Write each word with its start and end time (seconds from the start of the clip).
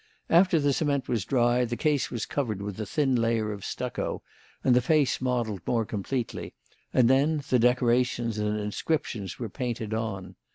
After 0.31 0.59
the 0.59 0.73
cement 0.73 1.07
was 1.07 1.25
dry 1.25 1.63
the 1.63 1.77
case 1.77 2.09
was 2.09 2.25
covered 2.25 2.59
with 2.59 2.79
a 2.79 2.87
thin 2.87 3.15
layer 3.15 3.51
of 3.51 3.63
stucco 3.63 4.23
and 4.63 4.75
the 4.75 4.81
face 4.81 5.21
modelled 5.21 5.61
more 5.67 5.85
completely, 5.85 6.55
and 6.91 7.07
then 7.07 7.43
the 7.51 7.59
decorations 7.59 8.39
and 8.39 8.59
inscriptions 8.59 9.37
were 9.37 9.47
painted 9.47 9.93
on. 9.93 10.37